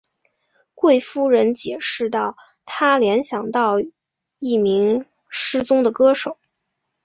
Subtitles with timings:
[0.73, 3.75] 贵夫人解释道她联想到
[4.39, 6.39] 一名失踪的歌手。